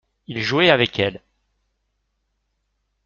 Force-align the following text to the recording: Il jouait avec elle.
Il 0.25 0.41
jouait 0.41 0.71
avec 0.71 0.97
elle. 0.97 1.21